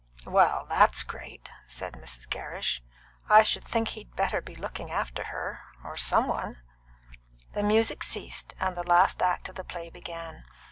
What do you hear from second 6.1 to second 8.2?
one." The music